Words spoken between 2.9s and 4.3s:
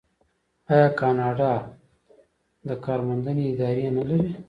موندنې ادارې نلري؟